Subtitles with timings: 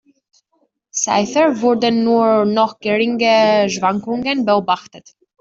[0.89, 5.11] Seither wurden nur noch geringe Schwankungen beobachtet.